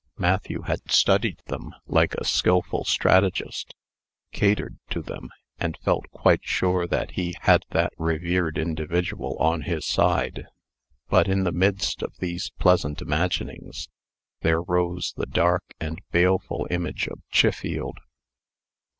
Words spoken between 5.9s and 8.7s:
quite sure that he had that revered